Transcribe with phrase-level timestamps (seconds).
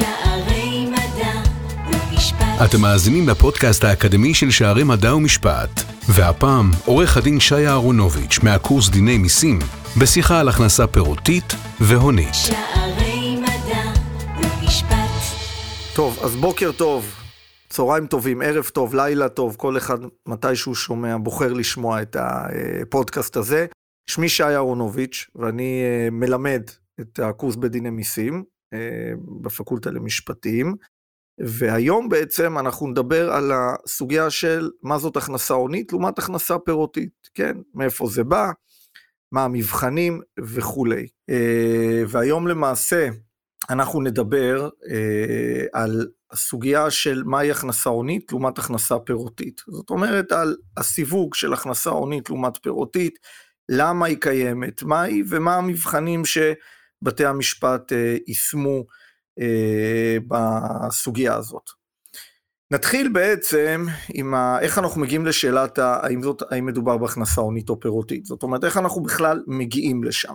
[0.00, 1.32] שערי מדע
[1.86, 2.44] ומשפט.
[2.64, 5.70] אתם מאזינים לפודקאסט האקדמי של שערי מדע ומשפט,
[6.08, 9.58] והפעם עורך הדין שי אהרונוביץ' מהקורס דיני מיסים,
[10.00, 12.34] בשיחה על הכנסה פירותית והונית.
[12.34, 13.82] שערי מדע
[14.36, 14.96] ומשפט.
[15.94, 17.14] טוב, אז בוקר טוב,
[17.68, 19.98] צהריים טובים, ערב טוב, לילה טוב, כל אחד
[20.28, 23.66] מתי שהוא שומע בוחר לשמוע את הפודקאסט הזה.
[24.10, 26.62] שמי שי אהרונוביץ', ואני אה, מלמד
[27.00, 28.44] את הקורס בדיני מיסים
[29.42, 30.74] בפקולטה למשפטים,
[31.40, 37.56] והיום בעצם אנחנו נדבר על הסוגיה של מה זאת הכנסה הונית לעומת הכנסה פירותית, כן?
[37.74, 38.50] מאיפה זה בא,
[39.32, 41.06] מה המבחנים וכולי.
[41.30, 43.08] אה, והיום למעשה
[43.70, 44.68] אנחנו נדבר
[45.72, 49.60] על הסוגיה של מהי הכנסה הונית לעומת הכנסה פירותית.
[49.68, 53.18] זאת אומרת על הסיווג של הכנסה הונית לעומת פירותית,
[53.68, 56.24] למה היא קיימת, מה היא ומה המבחנים
[57.04, 58.84] שבתי המשפט אה, יישמו
[59.40, 61.70] אה, בסוגיה הזאת.
[62.70, 64.60] נתחיל בעצם עם ה...
[64.60, 65.98] איך אנחנו מגיעים לשאלת ה...
[66.02, 66.42] האם, זאת...
[66.52, 68.24] האם מדובר בהכנסה הונית או פירותית.
[68.24, 70.34] זאת אומרת, איך אנחנו בכלל מגיעים לשם.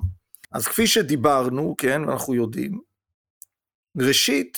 [0.52, 2.79] אז כפי שדיברנו, כן, ואנחנו יודעים,
[3.97, 4.57] ראשית,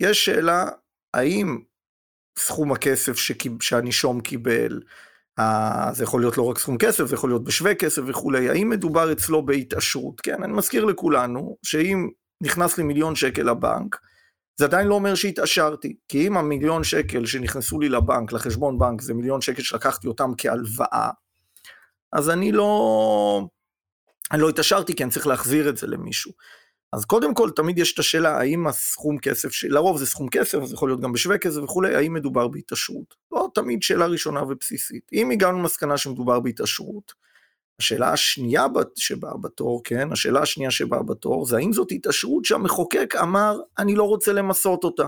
[0.00, 0.68] יש שאלה
[1.14, 1.58] האם
[2.38, 3.62] סכום הכסף שקיב...
[3.62, 4.80] שהנישום קיבל,
[5.92, 9.12] זה יכול להיות לא רק סכום כסף, זה יכול להיות בשווה כסף וכולי, האם מדובר
[9.12, 10.20] אצלו בהתעשרות?
[10.20, 12.08] כן, אני מזכיר לכולנו שאם
[12.42, 13.96] נכנס לי מיליון שקל לבנק,
[14.58, 19.14] זה עדיין לא אומר שהתעשרתי, כי אם המיליון שקל שנכנסו לי לבנק, לחשבון בנק, זה
[19.14, 21.10] מיליון שקל שלקחתי אותם כהלוואה,
[22.12, 23.48] אז אני לא,
[24.32, 26.32] אני לא התעשרתי כי אני צריך להחזיר את זה למישהו.
[26.92, 30.74] אז קודם כל תמיד יש את השאלה האם הסכום כסף, לרוב זה סכום כסף, זה
[30.74, 33.14] יכול להיות גם בשווה כסף וכולי, האם מדובר בהתעשרות?
[33.32, 35.10] לא תמיד שאלה ראשונה ובסיסית.
[35.12, 37.12] אם הגענו למסקנה שמדובר בהתעשרות,
[37.80, 43.58] השאלה השנייה שבאה בתור, כן, השאלה השנייה שבאה בתור, זה האם זאת התעשרות שהמחוקק אמר,
[43.78, 45.06] אני לא רוצה למסות אותה.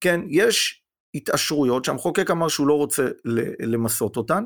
[0.00, 0.82] כן, יש
[1.14, 3.08] התעשרויות שהמחוקק אמר שהוא לא רוצה
[3.60, 4.44] למסות אותן.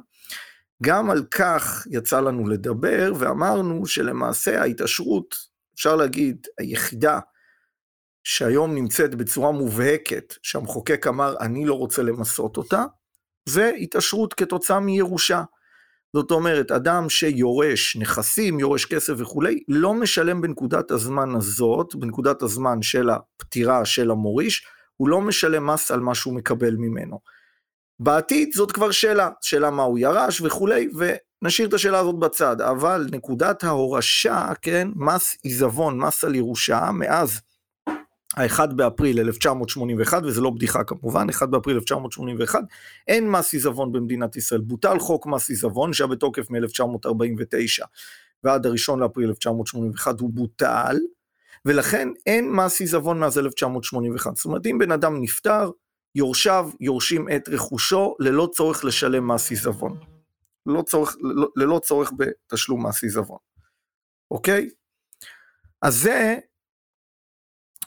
[0.83, 7.19] גם על כך יצא לנו לדבר, ואמרנו שלמעשה ההתעשרות אפשר להגיד, היחידה
[8.25, 12.85] שהיום נמצאת בצורה מובהקת, שהמחוקק אמר, אני לא רוצה למסות אותה,
[13.49, 15.43] זה התעשרות כתוצאה מירושה.
[16.17, 22.83] זאת אומרת, אדם שיורש נכסים, יורש כסף וכולי, לא משלם בנקודת הזמן הזאת, בנקודת הזמן
[22.83, 27.21] של הפטירה של המוריש, הוא לא משלם מס על מה שהוא מקבל ממנו.
[28.01, 30.89] בעתיד זאת כבר שאלה, שאלה מה הוא ירש וכולי,
[31.43, 37.41] נשאיר את השאלה הזאת בצד, אבל נקודת ההורשה, כן, מס עיזבון, מס על ירושה, מאז
[38.37, 42.61] ה-1 באפריל 1981, וזה לא בדיחה כמובן, 1 באפריל 1981,
[43.09, 44.61] אין מס עיזבון במדינת ישראל.
[44.61, 47.85] בוטל חוק מס עיזבון שהיה בתוקף מ-1949
[48.45, 50.97] ועד ה-1 לאפריל 1981 הוא בוטל,
[51.65, 54.37] ולכן אין מס עיזבון מאז 1981.
[54.37, 55.71] זאת אומרת, אם בן אדם נפטר,
[56.15, 60.15] יורשיו יורשים את רכושו ללא צורך לשלם מס עיזבון.
[60.67, 63.39] ללא צורך, ללא, ללא צורך בתשלום מס עיזבון,
[64.31, 64.71] אוקיי?
[65.83, 66.39] אז זה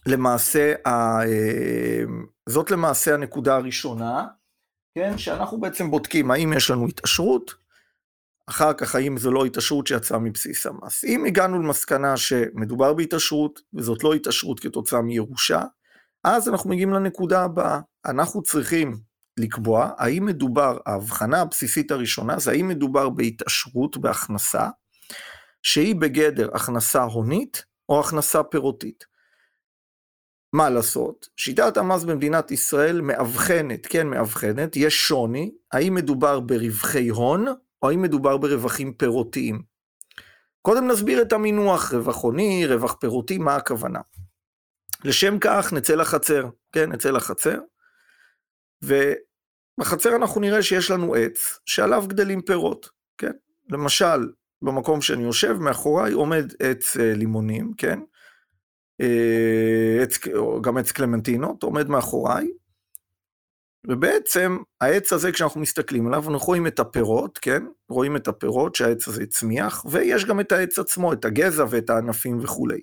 [0.08, 0.90] למעשה, ה,
[1.26, 2.04] אה,
[2.50, 4.28] זאת למעשה הנקודה הראשונה,
[4.96, 7.54] כן, שאנחנו בעצם בודקים האם יש לנו התעשרות,
[8.50, 11.04] אחר כך האם זו לא התעשרות שיצאה מבסיס המס.
[11.04, 15.62] אם הגענו למסקנה שמדובר בהתעשרות, וזאת לא התעשרות כתוצאה מירושה,
[16.30, 19.00] אז אנחנו מגיעים לנקודה הבאה, אנחנו צריכים
[19.40, 24.70] לקבוע האם מדובר, ההבחנה הבסיסית הראשונה זה האם מדובר בהתעשרות, בהכנסה,
[25.64, 29.06] שהיא בגדר הכנסה הונית או הכנסה פירותית.
[30.54, 31.28] מה לעשות?
[31.38, 37.46] שיטת המס במדינת ישראל מאבחנת, כן מאבחנת, יש שוני, האם מדובר ברווחי הון
[37.82, 39.62] או האם מדובר ברווחים פירותיים.
[40.62, 44.00] קודם נסביר את המינוח רווח הוני, רווח פירותי, מה הכוונה.
[45.06, 47.58] לשם כך נצא לחצר, כן, נצא לחצר,
[49.80, 53.32] בחצר אנחנו נראה שיש לנו עץ שעליו גדלים פירות, כן?
[53.70, 54.32] למשל,
[54.62, 58.00] במקום שאני יושב, מאחוריי עומד עץ אה, לימונים, כן?
[59.02, 60.18] אה, עץ,
[60.62, 62.48] גם עץ קלמנטינות עומד מאחוריי,
[63.88, 67.64] ובעצם העץ הזה, כשאנחנו מסתכלים עליו, אנחנו רואים את הפירות, כן?
[67.90, 72.40] רואים את הפירות שהעץ הזה צמיח, ויש גם את העץ עצמו, את הגזע ואת הענפים
[72.44, 72.82] וכולי.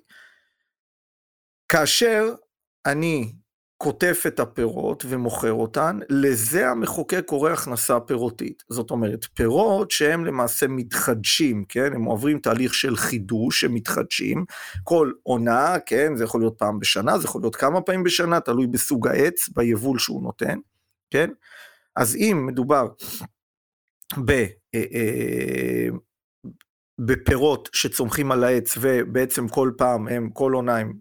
[1.75, 2.33] כאשר
[2.85, 3.31] אני
[3.77, 8.63] קוטף את הפירות ומוכר אותן, לזה המחוקק קורא הכנסה פירותית.
[8.69, 11.93] זאת אומרת, פירות שהם למעשה מתחדשים, כן?
[11.93, 14.45] הם עוברים תהליך של חידוש, הם מתחדשים.
[14.83, 16.15] כל עונה, כן?
[16.15, 19.99] זה יכול להיות פעם בשנה, זה יכול להיות כמה פעמים בשנה, תלוי בסוג העץ, ביבול
[19.99, 20.59] שהוא נותן,
[21.11, 21.29] כן?
[21.95, 22.87] אז אם מדובר
[24.25, 24.31] ב...
[24.31, 24.45] אה,
[24.93, 25.87] אה,
[26.99, 30.93] בפירות שצומחים על העץ ובעצם כל פעם הם, כל עונה הם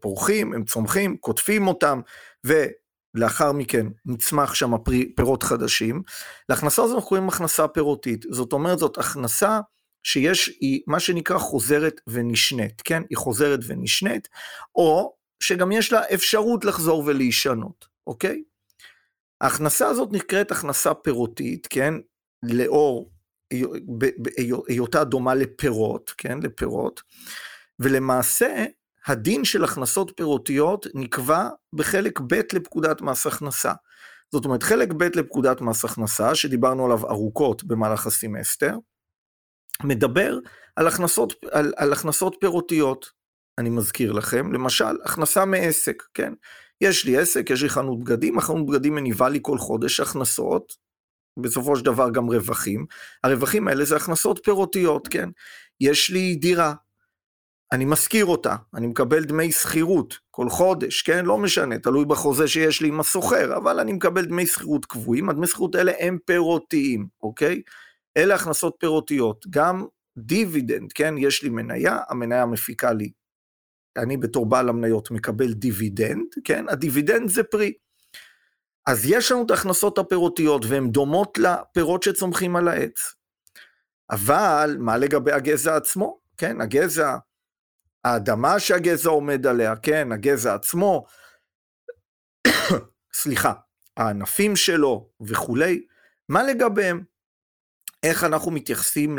[0.00, 2.00] פורחים, הם צומחים, קוטפים אותם,
[2.44, 4.72] ולאחר מכן נצמח שם
[5.16, 6.02] פירות חדשים.
[6.48, 9.60] להכנסה הזו אנחנו קוראים הכנסה פירותית, זאת אומרת זאת הכנסה
[10.02, 13.02] שיש, היא מה שנקרא חוזרת ונשנית, כן?
[13.10, 14.28] היא חוזרת ונשנית,
[14.74, 18.42] או שגם יש לה אפשרות לחזור ולהישנות, אוקיי?
[19.40, 21.94] ההכנסה הזאת נקראת הכנסה פירותית, כן?
[22.42, 23.10] לאור
[24.68, 26.38] היותה דומה לפירות, כן?
[26.42, 27.02] לפירות.
[27.80, 28.64] ולמעשה,
[29.08, 33.72] הדין של הכנסות פירותיות נקבע בחלק ב' לפקודת מס הכנסה.
[34.32, 38.76] זאת אומרת, חלק ב' לפקודת מס הכנסה, שדיברנו עליו ארוכות במהלך הסמסטר,
[39.84, 40.38] מדבר
[40.76, 43.10] על הכנסות, על, על הכנסות פירותיות.
[43.58, 46.32] אני מזכיר לכם, למשל, הכנסה מעסק, כן?
[46.80, 50.72] יש לי עסק, יש לי חנות בגדים, החנות בגדים מניבה לי כל חודש הכנסות,
[51.42, 52.86] בסופו של דבר גם רווחים.
[53.24, 55.28] הרווחים האלה זה הכנסות פירותיות, כן?
[55.80, 56.74] יש לי דירה,
[57.72, 61.24] אני משכיר אותה, אני מקבל דמי שכירות כל חודש, כן?
[61.24, 65.46] לא משנה, תלוי בחוזה שיש לי עם הסוחר, אבל אני מקבל דמי שכירות קבועים, הדמי
[65.46, 67.62] שכירות האלה הם פירותיים, אוקיי?
[68.16, 69.86] אלה הכנסות פירותיות, גם
[70.18, 71.14] דיבידנד, כן?
[71.18, 73.10] יש לי מניה, המניה מפיקה לי,
[73.96, 76.64] אני בתור בעל המניות מקבל דיבידנד, כן?
[76.68, 77.72] הדיבידנד זה פרי.
[78.86, 83.14] אז יש לנו את ההכנסות הפירותיות והן דומות לפירות שצומחים על העץ.
[84.10, 86.18] אבל מה לגבי הגזע עצמו?
[86.36, 87.16] כן, הגזע,
[88.04, 91.04] האדמה שהגזע עומד עליה, כן, הגזע עצמו,
[93.12, 93.52] סליחה,
[93.96, 95.86] הענפים שלו וכולי,
[96.28, 97.04] מה לגביהם?
[98.02, 99.18] איך אנחנו מתייחסים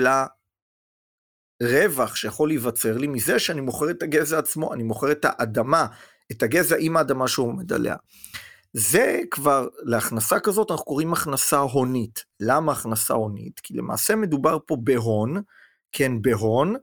[1.62, 5.88] לרווח שיכול להיווצר לי מזה שאני מוכר את הגזע עצמו, אני מוכר את האדמה,
[6.32, 7.96] את הגזע עם האדמה שהוא עומד עליה.
[8.74, 12.24] זה כבר, להכנסה כזאת אנחנו קוראים הכנסה הונית.
[12.40, 13.60] למה הכנסה הונית?
[13.60, 15.42] כי למעשה מדובר פה בהון,
[15.92, 16.76] כן, בהון,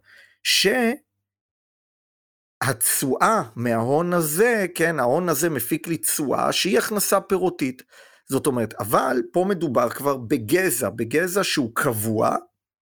[2.65, 7.83] שהתשואה מההון הזה, כן, ההון הזה מפיק לי תשואה שהיא הכנסה פירותית.
[8.29, 12.37] זאת אומרת, אבל פה מדובר כבר בגזע, בגזע שהוא קבוע,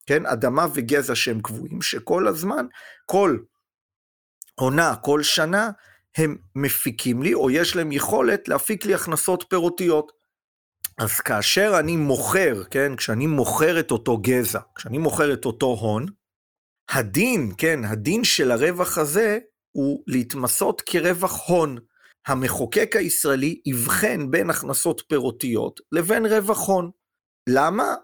[0.07, 2.67] כן, אדמה וגזע שהם קבועים, שכל הזמן,
[3.07, 3.39] כל
[4.55, 5.71] עונה, כל שנה,
[6.17, 10.13] הם מפיקים לי, או יש להם יכולת להפיק לי הכנסות פירותיות.
[10.99, 16.07] אז כאשר אני מוכר, כן, כשאני מוכר את אותו גזע, כשאני מוכר את אותו הון,
[16.89, 19.39] הדין, כן, הדין של הרווח הזה
[19.77, 21.79] הוא להתמסות כרווח הון.
[22.27, 26.91] המחוקק הישראלי יבחן בין הכנסות פירותיות לבין רווח הון.
[27.49, 27.95] למה?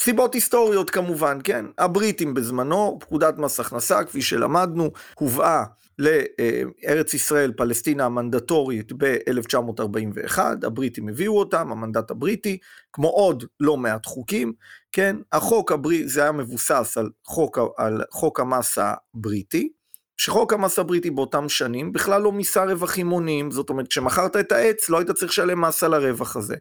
[0.00, 1.64] סיבות היסטוריות כמובן, כן?
[1.78, 5.64] הבריטים בזמנו, פקודת מס הכנסה, כפי שלמדנו, הובאה
[5.98, 12.58] לארץ ישראל, פלסטינה המנדטורית ב-1941, הבריטים הביאו אותם, המנדט הבריטי,
[12.92, 14.52] כמו עוד לא מעט חוקים,
[14.92, 15.16] כן?
[15.32, 19.72] החוק הבריטי, זה היה מבוסס על חוק, על חוק המס הבריטי,
[20.20, 24.88] שחוק המס הבריטי באותם שנים בכלל לא מיסה רווחים הוניים, זאת אומרת כשמכרת את העץ
[24.88, 26.56] לא היית צריך לשלם מס על הרווח הזה.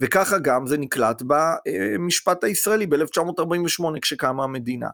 [0.00, 4.88] וככה גם זה נקלט במשפט הישראלי ב-1948 כשקמה המדינה.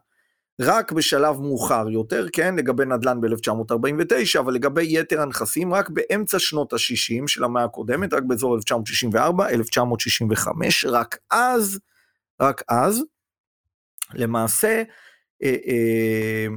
[0.61, 6.73] רק בשלב מאוחר יותר, כן, לגבי נדל"ן ב-1949, אבל לגבי יתר הנכסים רק באמצע שנות
[6.73, 11.79] ה-60 של המאה הקודמת, רק באזור 1964, 1965, רק אז,
[12.41, 13.03] רק אז,
[14.13, 14.83] למעשה,
[15.43, 16.47] אה, אה,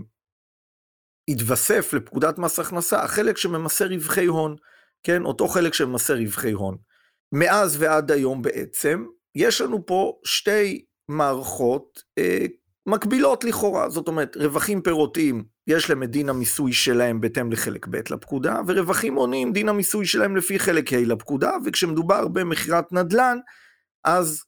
[1.28, 4.56] התווסף לפקודת מס הכנסה החלק שממסה רווחי הון,
[5.02, 6.76] כן, אותו חלק שממסה רווחי הון.
[7.32, 12.46] מאז ועד היום בעצם, יש לנו פה שתי מערכות אה,
[12.86, 17.96] מקבילות לכאורה, זאת אומרת, רווחים פירותיים, יש להם את דין המיסוי שלהם בהתאם לחלק ב'
[18.10, 23.38] לפקודה, ורווחים הוניים, דין המיסוי שלהם לפי חלק ה' לפקודה, וכשמדובר במכירת נדל"ן,
[24.04, 24.42] אז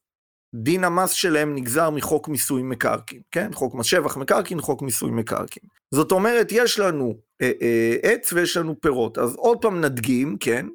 [0.54, 3.50] דין המס שלהם נגזר מחוק מיסוי מקרקעין, כן?
[3.54, 5.68] חוק מס שבח מקרקעין, חוק מיסוי מקרקעין.
[5.94, 9.18] זאת אומרת, יש לנו אה, אה, עץ ויש לנו פירות.
[9.18, 10.66] אז עוד פעם נדגים, כן,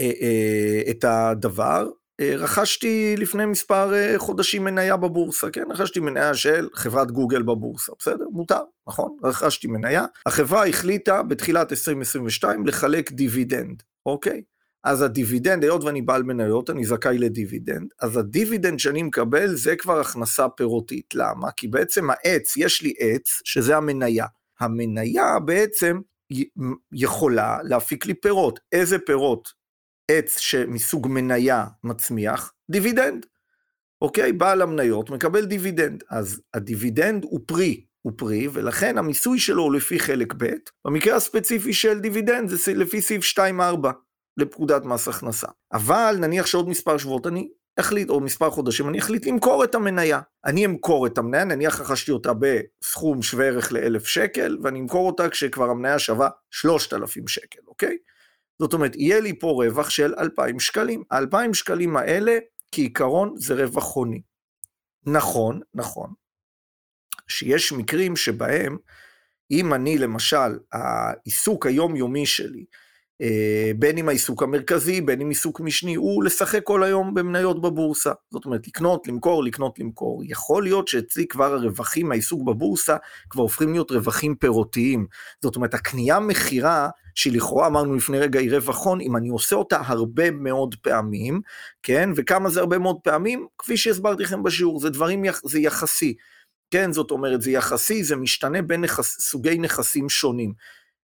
[0.00, 1.86] אה, אה, את הדבר.
[2.20, 5.64] אה, רכשתי לפני מספר אה, חודשים מניה בבורסה, כן?
[5.70, 8.24] רכשתי מניה של חברת גוגל בבורסה, בסדר?
[8.32, 9.16] מותר, נכון?
[9.24, 10.04] רכשתי מניה.
[10.26, 14.42] החברה החליטה בתחילת 2022 לחלק דיבידנד, אוקיי?
[14.84, 20.00] אז הדיבידנד, היות ואני בעל מניות, אני זכאי לדיבידנד, אז הדיבידנד שאני מקבל זה כבר
[20.00, 21.14] הכנסה פירותית.
[21.14, 21.50] למה?
[21.50, 24.26] כי בעצם העץ, יש לי עץ, שזה המניה.
[24.60, 26.00] המניה בעצם
[26.92, 28.60] יכולה להפיק לי פירות.
[28.72, 29.48] איזה פירות
[30.10, 32.52] עץ שמסוג מניה מצמיח?
[32.70, 33.26] דיבידנד.
[34.02, 34.32] אוקיי?
[34.32, 36.04] בעל המניות מקבל דיבידנד.
[36.10, 40.54] אז הדיבידנד הוא פרי, הוא פרי, ולכן המיסוי שלו הוא לפי חלק ב',
[40.86, 43.40] במקרה הספציפי של דיבידנד זה לפי סעיף 2-4.
[44.40, 45.48] לפקודת מס הכנסה.
[45.72, 47.48] אבל נניח שעוד מספר שבועות אני
[47.80, 50.20] אחליט, או מספר חודשים, אני אחליט למכור את המניה.
[50.44, 55.28] אני אמכור את המניה, נניח רכשתי אותה בסכום שווה ערך לאלף שקל, ואני אמכור אותה
[55.28, 57.96] כשכבר המניה שווה שלושת אלפים שקל, אוקיי?
[58.58, 61.02] זאת אומרת, יהיה לי פה רווח של אלפיים שקלים.
[61.10, 62.38] האלפיים שקלים האלה,
[62.72, 64.22] כעיקרון, זה רווח הוני.
[65.06, 66.12] נכון, נכון,
[67.28, 68.76] שיש מקרים שבהם,
[69.50, 72.64] אם אני למשל, העיסוק היומיומי שלי,
[73.78, 78.12] בין אם העיסוק המרכזי, בין אם עיסוק משני, הוא לשחק כל היום במניות בבורסה.
[78.32, 80.22] זאת אומרת, לקנות, למכור, לקנות, למכור.
[80.24, 82.96] יכול להיות שאצלי כבר הרווחים מהעיסוק בבורסה
[83.30, 85.06] כבר הופכים להיות רווחים פירותיים.
[85.42, 90.30] זאת אומרת, הקנייה-מכירה, שלכאורה אמרנו לפני רגע היא רווח הון, אם אני עושה אותה הרבה
[90.30, 91.40] מאוד פעמים,
[91.82, 93.46] כן, וכמה זה הרבה מאוד פעמים?
[93.58, 96.14] כפי שהסברתי לכם בשיעור, זה דברים, זה יחסי.
[96.70, 100.52] כן, זאת אומרת, זה יחסי, זה משתנה בין נכס, סוגי נכסים שונים.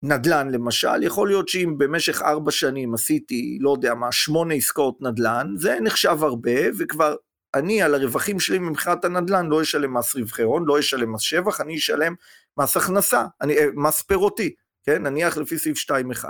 [0.03, 5.55] נדל"ן למשל, יכול להיות שאם במשך ארבע שנים עשיתי, לא יודע מה, שמונה עסקאות נדל"ן,
[5.57, 7.15] זה נחשב הרבה, וכבר
[7.55, 11.61] אני על הרווחים שלי ממכירת הנדל"ן לא אשלם מס רווחי הון, לא אשלם מס שבח,
[11.61, 12.15] אני אשלם
[12.59, 14.55] מס הכנסה, אני, אה, מס פירותי,
[14.85, 15.03] כן?
[15.03, 16.25] נניח לפי סעיף 2.1.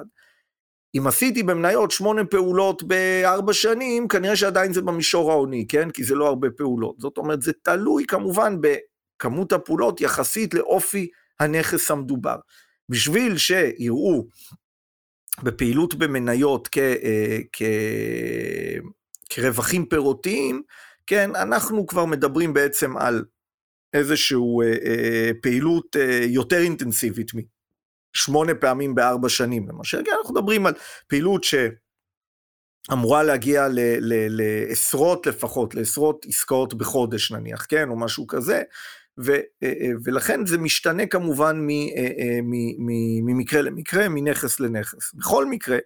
[0.97, 5.91] אם עשיתי במניות שמונה פעולות בארבע שנים, כנראה שעדיין זה במישור ההוני, כן?
[5.91, 7.01] כי זה לא הרבה פעולות.
[7.01, 11.09] זאת אומרת, זה תלוי כמובן בכמות הפעולות יחסית לאופי
[11.41, 12.37] הנכס המדובר.
[12.91, 14.27] בשביל שיראו
[15.43, 17.63] בפעילות במניות כ, אה, כ,
[19.31, 20.63] כרווחים פירותיים,
[21.07, 23.25] כן, אנחנו כבר מדברים בעצם על
[23.93, 27.31] איזושהי אה, אה, פעילות יותר אינטנסיבית
[28.17, 30.75] משמונה פעמים בארבע שנים למשל, כן, אנחנו מדברים על
[31.07, 31.45] פעילות
[32.89, 38.63] שאמורה להגיע ל, ל, לעשרות לפחות, לעשרות עסקאות בחודש נניח, כן, או משהו כזה,
[39.25, 42.39] ו, אה, אה, ולכן זה משתנה כמובן אה,
[43.23, 45.15] ממקרה למקרה, מנכס לנכס.
[45.15, 45.79] בכל מקרה,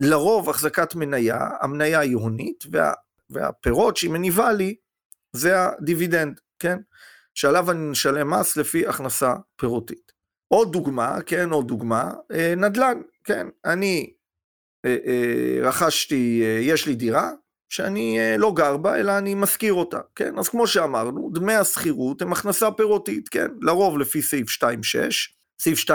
[0.00, 2.92] לרוב החזקת מניה, המניה היא הונית, וה,
[3.30, 4.76] והפירות שהיא מניבה לי
[5.32, 6.78] זה הדיבידנד, כן?
[7.34, 10.12] שעליו אני משלם מס לפי הכנסה פירותית.
[10.48, 12.12] עוד דוגמה, כן, עוד דוגמה,
[12.56, 14.12] נדל"ן, כן, אני
[15.62, 17.30] רכשתי, יש לי דירה,
[17.68, 20.38] שאני אה, לא גר בה, אלא אני משכיר אותה, כן?
[20.38, 23.48] אז כמו שאמרנו, דמי השכירות הם הכנסה פירותית, כן?
[23.60, 24.66] לרוב לפי סעיף 2.6,
[25.60, 25.92] סעיף 2.6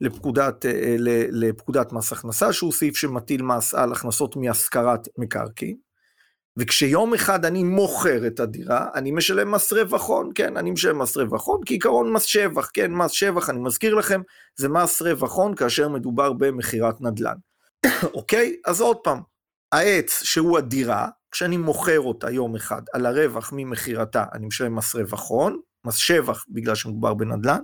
[0.00, 0.96] לפקודת, אה,
[1.30, 5.76] לפקודת מס הכנסה, שהוא סעיף שמטיל מס על הכנסות מהשכרת מקרקעין.
[6.56, 11.16] וכשיום אחד אני מוכר את הדירה, אני משלם מס רווח הון, כן, אני משלם מס
[11.16, 14.20] רווח הון, כעיקרון מס שבח, כן, מס שבח, אני מזכיר לכם,
[14.56, 17.36] זה מס רווח הון כאשר מדובר במכירת נדל"ן.
[18.14, 18.56] אוקיי?
[18.66, 19.20] אז עוד פעם,
[19.72, 25.30] העץ שהוא הדירה, כשאני מוכר אותה יום אחד על הרווח ממכירתה, אני משלם מס רווח
[25.30, 27.60] הון, מס שבח בגלל שמדובר בנדל"ן,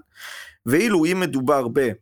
[0.66, 1.78] ואילו אם מדובר ב...
[1.78, 1.92] אה,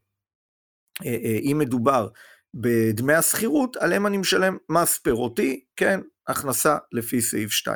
[1.06, 2.08] אה, אם מדובר
[2.54, 7.72] בדמי השכירות, עליהם אני משלם מס פירותי, כן, הכנסה לפי סעיף 2.6,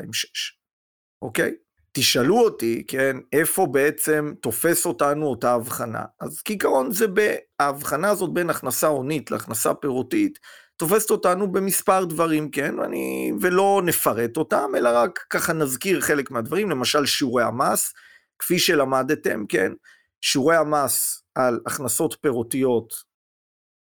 [1.22, 1.54] אוקיי?
[1.92, 6.04] תשאלו אותי, כן, איפה בעצם תופס אותנו אותה הבחנה.
[6.20, 10.38] אז כעיקרון זה בהבחנה הזאת בין הכנסה הונית להכנסה פירותית,
[10.80, 16.70] תופסת אותנו במספר דברים, כן, ואני, ולא נפרט אותם, אלא רק ככה נזכיר חלק מהדברים,
[16.70, 17.94] למשל שיעורי המס,
[18.38, 19.72] כפי שלמדתם, כן,
[20.20, 22.94] שיעורי המס על הכנסות פירותיות,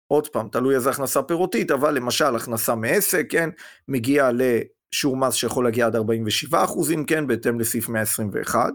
[0.08, 3.50] עוד פעם, תלוי איזה הכנסה פירותית, אבל למשל הכנסה מעסק, כן,
[3.88, 8.74] מגיע לשיעור מס שיכול להגיע עד 47 אחוזים, כן, בהתאם לסעיף 121,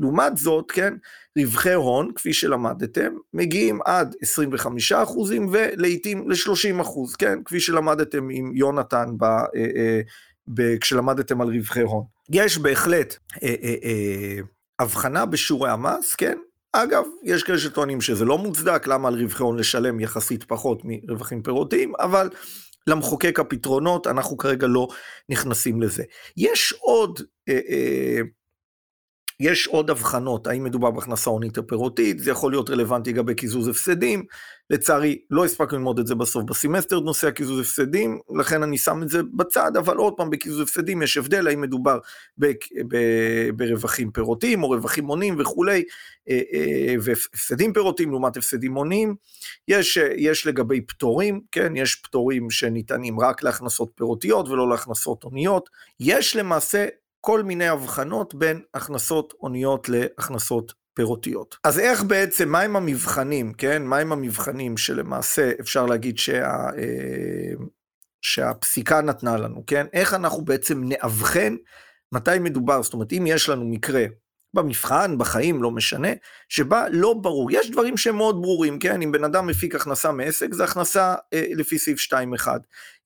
[0.00, 0.94] לעומת זאת, כן,
[1.38, 8.52] רווחי הון, כפי שלמדתם, מגיעים עד 25 אחוזים ולעיתים ל-30 אחוז, כן, כפי שלמדתם עם
[8.54, 10.00] יונתן ב, אה, אה,
[10.48, 12.04] ב, כשלמדתם על רווחי הון.
[12.30, 14.38] יש בהחלט אה, אה, אה,
[14.78, 16.38] הבחנה בשיעורי המס, כן,
[16.72, 21.42] אגב, יש כאלה שטוענים שזה לא מוצדק, למה על רווחי הון לשלם יחסית פחות מרווחים
[21.42, 22.28] פירותיים, אבל
[22.86, 24.88] למחוקק הפתרונות, אנחנו כרגע לא
[25.28, 26.02] נכנסים לזה.
[26.36, 28.20] יש עוד אה, אה,
[29.40, 33.68] יש עוד הבחנות, האם מדובר בהכנסה הונית או פירותית, זה יכול להיות רלוונטי לגבי קיזוז
[33.68, 34.24] הפסדים,
[34.70, 39.08] לצערי לא הספקנו ללמוד את זה בסוף בסמסטר, נושא הקיזוז הפסדים, לכן אני שם את
[39.08, 41.98] זה בצד, אבל עוד פעם בקיזוז הפסדים יש הבדל, האם מדובר
[42.38, 42.46] ב,
[42.88, 42.96] ב,
[43.56, 45.84] ברווחים פירותיים או רווחים הונים וכולי,
[46.28, 49.14] אה, אה, והפסדים פירותיים לעומת הפסדים הונים,
[49.68, 55.68] יש, יש לגבי פטורים, כן, יש פטורים שניתנים רק להכנסות פירותיות ולא להכנסות הוניות,
[56.00, 56.86] יש למעשה
[57.24, 61.56] כל מיני הבחנות בין הכנסות הוניות להכנסות פירותיות.
[61.64, 63.82] אז איך בעצם, מהם המבחנים, כן?
[63.82, 66.46] מהם המבחנים שלמעשה אפשר להגיד שה,
[66.78, 67.52] אה,
[68.22, 69.86] שהפסיקה נתנה לנו, כן?
[69.92, 71.56] איך אנחנו בעצם נאבחן
[72.12, 74.04] מתי מדובר, זאת אומרת, אם יש לנו מקרה
[74.54, 76.08] במבחן, בחיים, לא משנה,
[76.48, 77.50] שבה לא ברור.
[77.52, 79.02] יש דברים שהם מאוד ברורים, כן?
[79.02, 82.48] אם בן אדם מפיק הכנסה מעסק, זה הכנסה אה, לפי סעיף 2.1.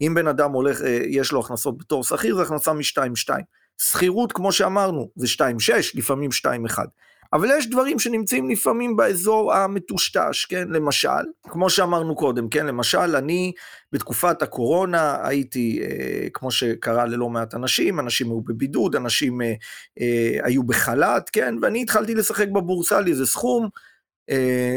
[0.01, 3.31] אם בן אדם הולך, אה, יש לו הכנסות בתור שכיר, זה הכנסה מ-2.2.
[3.79, 6.79] שכירות, כמו שאמרנו, זה 2.6, לפעמים 2.1.
[7.33, 10.69] אבל יש דברים שנמצאים לפעמים באזור המטושטש, כן?
[10.69, 11.09] למשל,
[11.43, 12.67] כמו שאמרנו קודם, כן?
[12.67, 13.53] למשל, אני
[13.93, 19.55] בתקופת הקורונה הייתי, אה, כמו שקרה ללא מעט אנשים, אנשים היו בבידוד, אנשים אה,
[20.01, 21.55] אה, היו בחל"ת, כן?
[21.63, 23.69] ואני התחלתי לשחק בבורסה לי איזה סכום,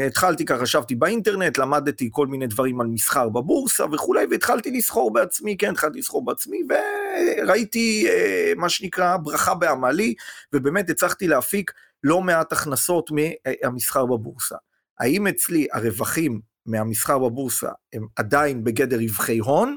[0.06, 5.56] התחלתי ככה, ישבתי באינטרנט, למדתי כל מיני דברים על מסחר בבורסה וכולי, והתחלתי לסחור בעצמי,
[5.56, 10.14] כן, התחלתי לסחור בעצמי, וראיתי uh, מה שנקרא ברכה בעמלי,
[10.52, 11.72] ובאמת הצלחתי להפיק
[12.04, 14.56] לא מעט הכנסות מהמסחר בבורסה.
[15.00, 19.76] האם אצלי הרווחים מהמסחר בבורסה הם עדיין בגדר רווחי הון,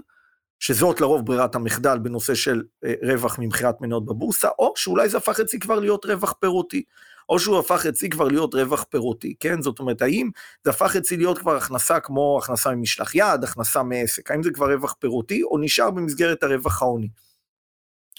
[0.64, 5.40] שזאת לרוב ברירת המחדל בנושא של אה, רווח ממכירת מניות בבורסה, או שאולי זה הפך
[5.40, 6.84] אצלי כבר להיות רווח פירותי,
[7.30, 9.62] או שהוא הפך אצלי כבר להיות רווח פירותי, כן?
[9.62, 10.30] זאת אומרת, האם
[10.64, 14.74] זה הפך אצלי להיות כבר הכנסה כמו הכנסה ממשלח יד, הכנסה מעסק, האם זה כבר
[14.74, 17.10] רווח פירותי, או נשאר במסגרת הרווח ההוני?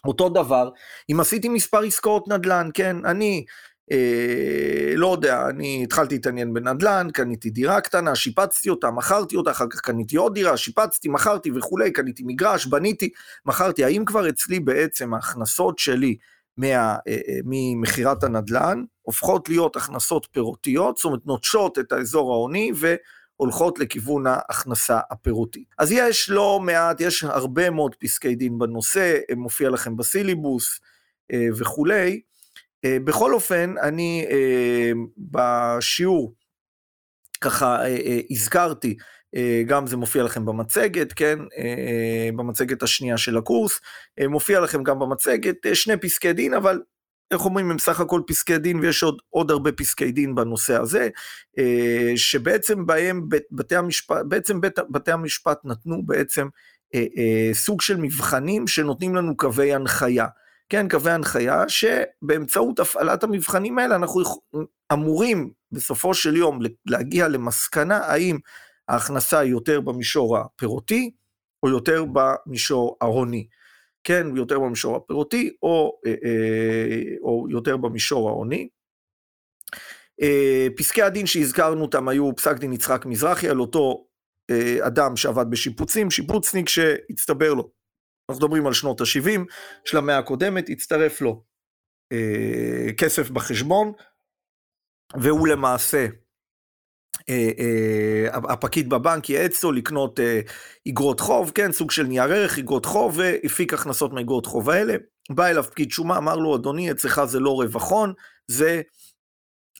[0.04, 0.70] אותו דבר,
[1.12, 3.44] אם עשיתי מספר עסקאות נדל"ן, כן, אני
[3.92, 9.66] אה, לא יודע, אני התחלתי להתעניין בנדל"ן, קניתי דירה קטנה, שיפצתי אותה, מכרתי אותה, אחר
[9.70, 13.10] כך קניתי עוד דירה, שיפצתי, מכרתי וכולי, קניתי מגרש, בניתי,
[13.46, 13.84] מכרתי.
[13.84, 16.16] האם כבר אצלי בעצם ההכנסות שלי
[16.56, 22.72] מה, אה, אה, ממכירת הנדל"ן הופכות להיות הכנסות פירותיות, זאת אומרת נוטשות את האזור ההוני
[22.74, 25.74] והולכות לכיוון ההכנסה הפירותית.
[25.78, 30.80] אז יש לא מעט, יש הרבה מאוד פסקי דין בנושא, מופיע לכם בסיליבוס
[31.32, 32.20] אה, וכולי.
[32.84, 36.34] אה, בכל אופן, אני אה, בשיעור
[37.40, 38.96] ככה אה, הזכרתי,
[39.66, 41.38] גם זה מופיע לכם במצגת, כן,
[42.36, 43.80] במצגת השנייה של הקורס,
[44.28, 46.80] מופיע לכם גם במצגת שני פסקי דין, אבל
[47.30, 51.08] איך אומרים, הם סך הכל פסקי דין ויש עוד, עוד הרבה פסקי דין בנושא הזה,
[52.16, 56.48] שבעצם בהם בתי המשפט, בעצם בית, בתי המשפט נתנו בעצם
[57.52, 60.26] סוג של מבחנים שנותנים לנו קווי הנחיה.
[60.68, 64.22] כן, קווי הנחיה, שבאמצעות הפעלת המבחנים האלה אנחנו
[64.92, 68.38] אמורים בסופו של יום להגיע למסקנה האם
[68.88, 71.10] ההכנסה היא יותר במישור הפירותי
[71.62, 73.46] או יותר במישור ההוני.
[74.04, 78.68] כן, יותר במישור הפירותי או, אה, אה, או יותר במישור ההוני.
[80.22, 84.06] אה, פסקי הדין שהזכרנו אותם היו פסק דין יצחק מזרחי על אותו
[84.80, 87.70] אדם שעבד בשיפוצים, שיפוצניק שהצטבר לו
[88.30, 89.40] אנחנו מדברים על שנות ה-70
[89.84, 91.42] של המאה הקודמת, הצטרף לו
[92.12, 93.92] אה, כסף בחשבון,
[95.20, 96.06] והוא למעשה,
[97.28, 100.40] אה, אה, הפקיד בבנק ייעץ לו לקנות אה,
[100.88, 104.96] אגרות חוב, כן, סוג של נייר ערך, אגרות חוב, והפיק הכנסות מאגרות חוב האלה.
[105.30, 108.12] בא אליו פקיד שומה, אמר לו, אדוני, אצלך זה לא רווח הון,
[108.48, 108.82] זה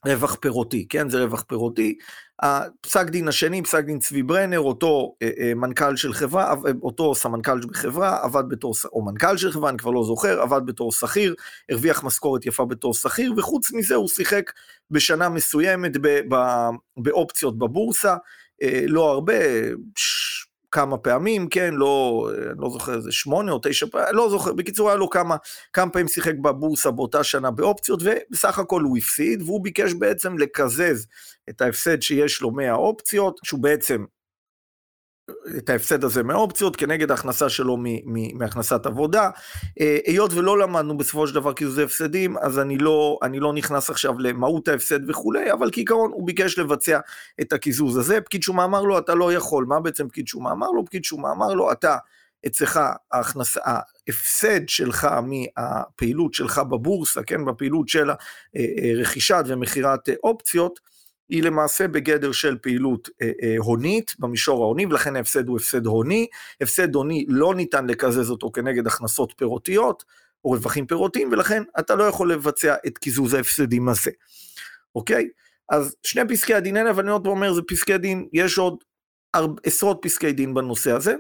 [0.07, 1.97] רווח פירותי, כן, זה רווח פירותי.
[2.43, 7.15] הפסק דין השני, פסק דין צבי ברנר, אותו אה, אה, מנכ"ל של חברה, אה, אותו
[7.15, 11.35] סמנכ"ל בחברה, עבד בתור, או מנכ"ל של חברה, אני כבר לא זוכר, עבד בתור שכיר,
[11.71, 14.53] הרוויח משכורת יפה בתור שכיר, וחוץ מזה הוא שיחק
[14.91, 15.93] בשנה מסוימת
[16.97, 18.17] באופציות בבורסה,
[18.87, 19.35] לא הרבה,
[20.75, 24.97] כמה פעמים, כן, לא, לא זוכר איזה שמונה או תשע פעמים, לא זוכר, בקיצור היה
[24.97, 25.37] לו כמה,
[25.73, 31.07] כמה פעמים שיחק בבורסה באותה שנה באופציות, ובסך הכל הוא הפסיד, והוא ביקש בעצם לקזז
[31.51, 34.05] את ההפסד שיש לו מהאופציות, שהוא בעצם
[35.59, 37.77] את ההפסד הזה מאופציות כנגד ההכנסה שלו
[38.35, 39.31] מהכנסת עבודה.
[39.81, 43.91] אה, היות ולא למדנו בסופו של דבר קיזוזי הפסדים, אז אני לא, אני לא נכנס
[43.91, 46.99] עכשיו למהות ההפסד וכולי, אבל כעיקרון הוא ביקש לבצע
[47.41, 48.21] את הקיזוז הזה.
[48.21, 49.65] פקיד שומה אמר לו, אתה לא יכול.
[49.69, 50.85] מה בעצם פקיד שומה אמר לו?
[50.85, 51.97] פקיד שומה אמר לו, אתה,
[52.47, 52.81] אצלך
[53.13, 58.11] ההכנסה, ההפסד שלך מהפעילות שלך בבורסה, כן, בפעילות של
[58.97, 60.94] רכישת ומכירת אופציות,
[61.29, 66.27] היא למעשה בגדר של פעילות אה, אה, הונית במישור ההוני, ולכן ההפסד הוא הפסד הוני.
[66.61, 70.05] הפסד הוני לא ניתן לקזז אותו כנגד הכנסות פירותיות
[70.45, 74.11] או רווחים פירותיים, ולכן אתה לא יכול לבצע את קיזוז ההפסדים הזה,
[74.95, 75.29] אוקיי?
[75.69, 78.77] אז שני פסקי הדין האלה, ואני עוד פעם אומר, זה פסקי דין, יש עוד
[79.65, 81.15] עשרות פסקי דין בנושא הזה.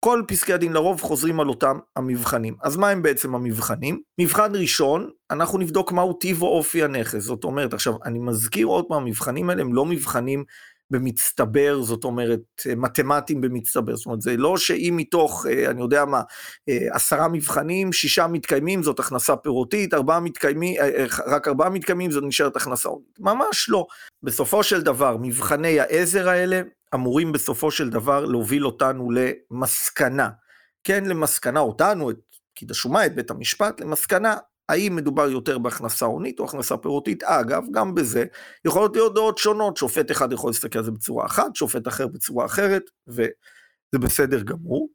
[0.00, 2.56] כל פסקי הדין לרוב חוזרים על אותם המבחנים.
[2.62, 4.00] אז מה הם בעצם המבחנים?
[4.20, 7.20] מבחן ראשון, אנחנו נבדוק מהו טיב או אופי הנכס.
[7.20, 10.44] זאת אומרת, עכשיו, אני מזכיר עוד פעם, המבחנים האלה הם לא מבחנים
[10.90, 12.40] במצטבר, זאת אומרת,
[12.76, 13.96] מתמטיים במצטבר.
[13.96, 16.22] זאת אומרת, זה לא שאם מתוך, אה, אני יודע מה,
[16.68, 22.24] אה, עשרה מבחנים, שישה מתקיימים, זאת הכנסה פירותית, ארבעה מתקיימים, אה, רק ארבעה מתקיימים, זאת
[22.26, 22.88] נשארת הכנסה.
[23.18, 23.86] ממש לא.
[24.22, 26.62] בסופו של דבר, מבחני העזר האלה,
[26.94, 30.30] אמורים בסופו של דבר להוביל אותנו למסקנה.
[30.84, 32.16] כן, למסקנה אותנו, את
[32.54, 34.36] פקיד השומה, את בית המשפט, למסקנה
[34.68, 37.22] האם מדובר יותר בהכנסה הונית או הכנסה פירותית?
[37.22, 38.24] אגב, גם בזה
[38.64, 42.46] יכולות להיות דעות שונות, שופט אחד יכול להסתכל על זה בצורה אחת, שופט אחר בצורה
[42.46, 43.28] אחרת, וזה
[43.92, 44.88] בסדר גמור.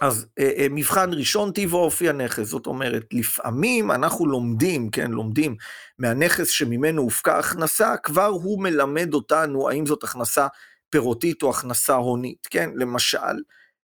[0.00, 5.56] אז אה, אה, מבחן ראשון, טיב ואופי הנכס, זאת אומרת, לפעמים אנחנו לומדים, כן, לומדים
[5.98, 10.46] מהנכס שממנו הופקה הכנסה, כבר הוא מלמד אותנו האם זאת הכנסה
[10.94, 13.42] פירותית או הכנסה הונית, כן, למשל,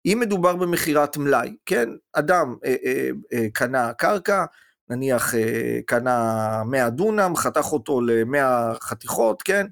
[0.07, 4.45] אם מדובר במכירת מלאי, כן, אדם אה, אה, אה, קנה קרקע,
[4.91, 9.67] נניח אה, קנה 100 דונם, חתך אותו ל-100 חתיכות, כן,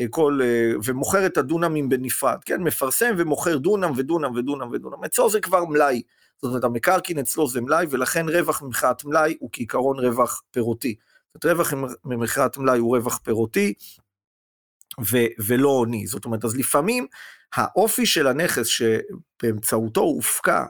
[0.00, 5.30] אה, כל, אה, ומוכר את הדונמים בנפרד, כן, מפרסם ומוכר דונם ודונם ודונם ודונם, אצלו
[5.30, 6.02] זה כבר מלאי,
[6.36, 10.94] זאת אומרת המקרקעין אצלו זה מלאי, ולכן רווח ממכירת מלאי הוא כעיקרון רווח פירותי.
[11.34, 11.74] זאת אומרת, רווח
[12.04, 13.74] ממכירת מלאי הוא רווח פירותי,
[15.00, 16.06] ו- ולא הוני.
[16.06, 17.06] זאת אומרת, אז לפעמים
[17.54, 20.64] האופי של הנכס שבאמצעותו אה,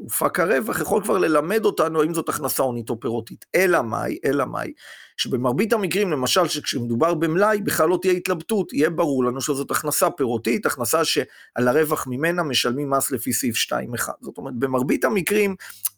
[0.00, 3.44] הופק הרווח, יכול כבר ללמד אותנו האם זאת הכנסה הונית או פירותית.
[3.54, 4.72] אלא מאי, אלא מאי,
[5.16, 10.66] שבמרבית המקרים, למשל, שכשמדובר במלאי, בכלל לא תהיה התלבטות, יהיה ברור לנו שזאת הכנסה פירותית,
[10.66, 14.10] הכנסה שעל הרווח ממנה משלמים מס לפי סעיף 2.1.
[14.20, 15.56] זאת אומרת, במרבית המקרים,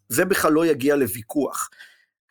[0.09, 1.69] זה בכלל לא יגיע לוויכוח.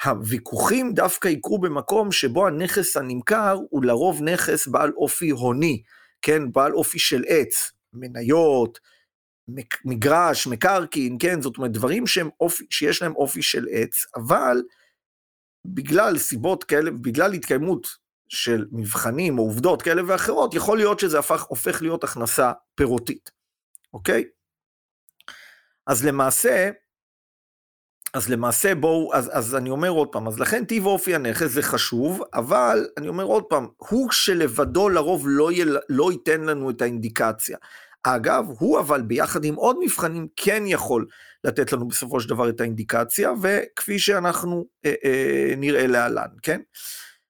[0.03, 5.81] הוויכוחים דווקא יקרו במקום שבו הנכס הנמכר הוא לרוב נכס בעל אופי הוני,
[6.21, 8.79] כן, בעל אופי של עץ, מניות,
[9.86, 14.63] מגרש, מקרקעין, כן, זאת אומרת דברים שהם אופי, שיש להם אופי של עץ, אבל
[15.65, 17.88] בגלל סיבות כאלה, בגלל התקיימות
[18.29, 23.31] של מבחנים או עובדות כאלה ואחרות, יכול להיות שזה הפך, הופך להיות הכנסה פירותית,
[23.93, 24.23] אוקיי?
[25.88, 26.69] אז למעשה,
[28.13, 31.62] אז למעשה בואו, אז, אז אני אומר עוד פעם, אז לכן טיב אופי הנכס זה
[31.62, 36.82] חשוב, אבל אני אומר עוד פעם, הוא שלבדו לרוב לא, יל, לא ייתן לנו את
[36.82, 37.58] האינדיקציה.
[38.04, 41.06] אגב, הוא אבל ביחד עם עוד מבחנים כן יכול
[41.43, 46.62] לתת לנו בסופו של דבר את האינדיקציה, וכפי שאנחנו אה, אה, נראה להלן, כן?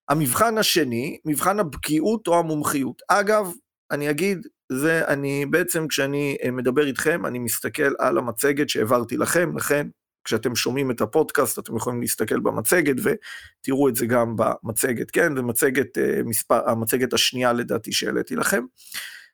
[0.09, 3.01] המבחן השני, מבחן הבקיאות או המומחיות.
[3.07, 3.51] אגב,
[3.91, 9.57] אני אגיד, זה אני בעצם כשאני אה, מדבר איתכם, אני מסתכל על המצגת שהעברתי לכם,
[9.57, 9.87] לכן
[10.27, 15.35] כשאתם שומעים את הפודקאסט, אתם יכולים להסתכל במצגת ותראו את זה גם במצגת, כן?
[15.35, 18.63] זה מצגת, אה, מספר, המצגת השנייה לדעתי שהעליתי לכם,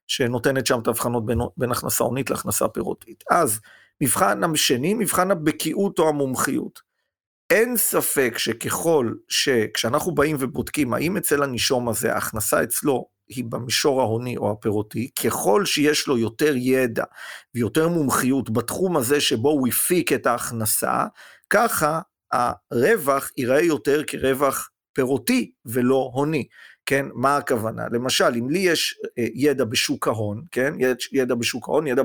[0.08, 3.24] שנותנת שם את ההבחנות בין, בין הכנסה הונית להכנסה פירותית.
[3.32, 3.60] אז
[4.02, 6.80] מבחן השני, מבחן הבקיאות או המומחיות.
[7.50, 14.38] אין ספק שככל שכשאנחנו באים ובודקים האם אצל הנישום הזה ההכנסה אצלו היא במישור ההוני
[14.38, 17.04] או הפירותי, ככל שיש לו יותר ידע
[17.56, 21.06] ויותר מומחיות בתחום הזה שבו הוא הפיק את ההכנסה,
[21.50, 22.00] ככה
[22.32, 26.48] הרווח ייראה יותר כרווח פירותי ולא הוני.
[26.86, 27.84] כן, מה הכוונה?
[27.92, 30.74] למשל, אם לי יש אה, ידע בשוק ההון, כן,
[31.12, 32.04] ידע בשוק ההון, ידע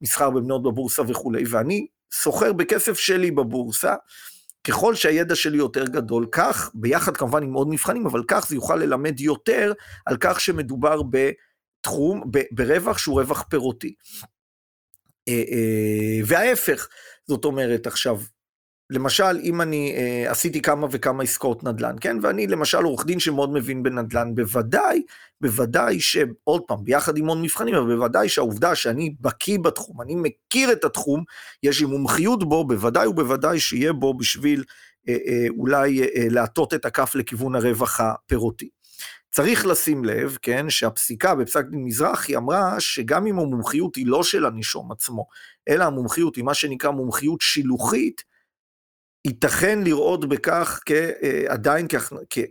[0.00, 3.94] במסחר במניות בבורסה וכולי, ואני סוחר בכסף שלי בבורסה,
[4.64, 8.76] ככל שהידע שלי יותר גדול, כך, ביחד כמובן עם עוד מבחנים, אבל כך זה יוכל
[8.76, 9.72] ללמד יותר
[10.06, 13.94] על כך שמדובר בתחום, ברווח שהוא רווח פירותי.
[15.28, 16.88] אה, אה, וההפך,
[17.28, 18.20] זאת אומרת, עכשיו,
[18.90, 22.16] למשל, אם אני אה, עשיתי כמה וכמה עסקאות נדל"ן, כן?
[22.22, 25.02] ואני למשל עורך דין שמאוד מבין בנדל"ן, בוודאי,
[25.40, 30.72] בוודאי שעוד פעם, ביחד עם עוד מבחנים, אבל בוודאי שהעובדה שאני בקיא בתחום, אני מכיר
[30.72, 31.24] את התחום,
[31.62, 34.64] יש לי מומחיות בו, בוודאי ובוודאי שיהיה בו בשביל
[35.08, 38.68] אה, אה, אולי אה, להטות את הכף לכיוון הרווח הפירותי.
[39.30, 44.46] צריך לשים לב, כן, שהפסיקה בפסק דין מזרחי אמרה שגם אם המומחיות היא לא של
[44.46, 45.26] הנישום עצמו,
[45.68, 48.22] אלא המומחיות היא מה שנקרא מומחיות שילוחית,
[49.28, 51.86] ייתכן לראות בכך כעדיין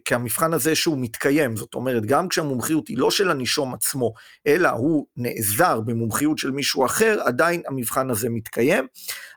[0.06, 4.14] כהמבחן הזה שהוא מתקיים, זאת אומרת, גם כשהמומחיות היא לא של הנישום עצמו,
[4.48, 8.88] אלא הוא נעזר במומחיות של מישהו אחר, עדיין המבחן הזה מתקיים.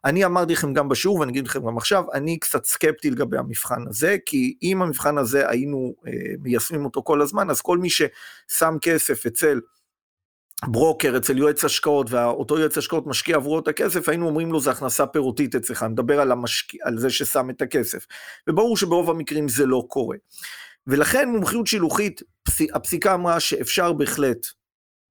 [0.05, 3.89] אני אמרתי לכם גם בשיעור, ואני אגיד לכם גם עכשיו, אני קצת סקפטי לגבי המבחן
[3.89, 8.77] הזה, כי אם המבחן הזה היינו אה, מיישמים אותו כל הזמן, אז כל מי ששם
[8.83, 9.61] כסף אצל
[10.67, 14.71] ברוקר אצל יועץ השקעות, ואותו יועץ השקעות משקיע עבורו את הכסף, היינו אומרים לו זה
[14.71, 16.75] הכנסה פירותית אצלך, נדבר על, המשק...
[16.83, 18.07] על זה ששם את הכסף.
[18.49, 20.17] וברור שברוב המקרים זה לא קורה.
[20.87, 22.23] ולכן מומחיות שילוחית,
[22.75, 24.47] הפסיקה אמרה שאפשר בהחלט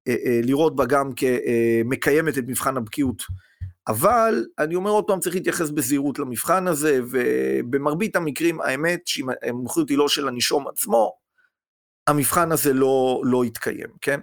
[0.07, 3.23] אה, אה, לראות בה גם כמקיימת את מבחן הבקיאות.
[3.87, 9.89] אבל אני אומר עוד פעם, צריך להתייחס בזהירות למבחן הזה, ובמרבית המקרים האמת שאם המומחיות
[9.89, 11.13] היא לא של הנישום עצמו,
[12.07, 14.19] המבחן הזה לא, לא יתקיים, כן?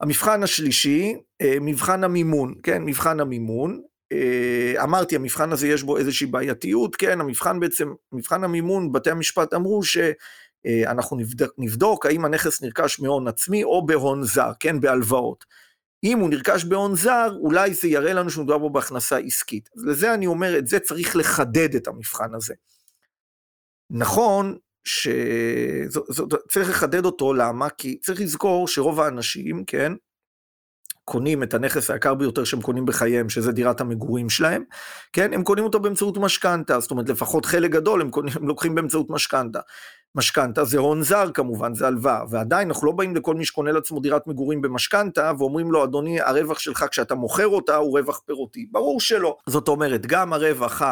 [0.00, 3.82] המבחן השלישי, אה, מבחן המימון, כן, מבחן המימון.
[4.12, 9.54] אה, אמרתי, המבחן הזה יש בו איזושהי בעייתיות, כן, המבחן בעצם, מבחן המימון, בתי המשפט
[9.54, 15.44] אמרו שאנחנו אה, נבדוק, נבדוק האם הנכס נרכש מהון עצמי או בהון זר, כן, בהלוואות.
[16.04, 19.68] אם הוא נרכש בהון זר, אולי זה יראה לנו שמדובר בו בהכנסה עסקית.
[19.76, 22.54] אז לזה אני אומר, את זה צריך לחדד את המבחן הזה.
[23.90, 27.68] נכון שצריך לחדד אותו, למה?
[27.68, 29.92] כי צריך לזכור שרוב האנשים, כן,
[31.04, 34.64] קונים את הנכס היקר ביותר שהם קונים בחייהם, שזה דירת המגורים שלהם,
[35.12, 38.74] כן, הם קונים אותו באמצעות משכנתה, זאת אומרת לפחות חלק גדול הם, קונים, הם לוקחים
[38.74, 39.60] באמצעות משכנתה.
[40.14, 44.00] משכנתה זה הון זר כמובן, זה הלוואה, ועדיין אנחנו לא באים לכל מי שקונה לעצמו
[44.00, 48.66] דירת מגורים במשכנתה, ואומרים לו, אדוני, הרווח שלך כשאתה מוכר אותה הוא רווח פירותי.
[48.70, 49.36] ברור שלא.
[49.46, 50.82] זאת אומרת, גם הרווח,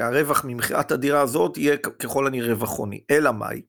[0.00, 3.00] הרווח ממכירת הדירה הזאת יהיה ככל הנראה רווח הוני.
[3.10, 3.60] אלא מאי?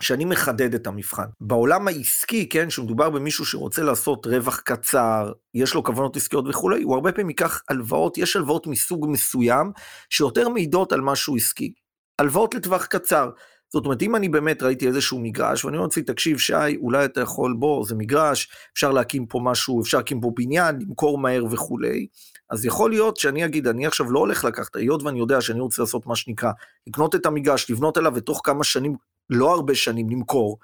[0.00, 1.24] שאני מחדד את המבחן.
[1.40, 6.94] בעולם העסקי, כן, שמדובר במישהו שרוצה לעשות רווח קצר, יש לו כוונות עסקיות וכולי, הוא
[6.94, 9.72] הרבה פעמים ייקח הלוואות, יש הלוואות מסוג מסוים,
[10.10, 11.72] שיותר מעידות על משהו עסקי.
[12.18, 13.30] הלוואות לטווח קצר.
[13.72, 17.20] זאת אומרת, אם אני באמת ראיתי איזשהו מגרש, ואני אומר לעצמי, תקשיב, שי, אולי אתה
[17.20, 22.06] יכול, בוא, זה מגרש, אפשר להקים פה משהו, אפשר להקים פה בניין, למכור מהר וכולי,
[22.50, 25.82] אז יכול להיות שאני אגיד, אני עכשיו לא הולך לקחת, היות ואני יודע שאני רוצה
[25.82, 26.50] לעשות מה שנקרא,
[26.86, 28.96] לקנות את המגרש, לבנות עליו, ותוך כמה שנים
[29.30, 30.58] לא הרבה שנים למכור,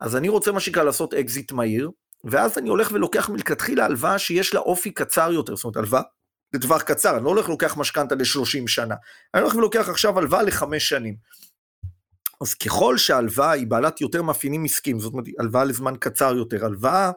[0.00, 1.90] אז אני רוצה מה שנקרא לעשות אקזיט מהיר,
[2.24, 6.02] ואז אני הולך ולוקח מלכתחילה הלוואה שיש לה אופי קצר יותר, זאת אומרת הלוואה
[6.54, 8.94] לטווח קצר, אני לא הולך ולוקח משכנתה ל-30 שנה,
[9.34, 11.16] אני הולך ולוקח עכשיו הלוואה לחמש שנים.
[12.40, 17.10] אז ככל שההלוואה היא בעלת יותר מאפיינים עסקיים, זאת אומרת הלוואה לזמן קצר יותר, הלוואה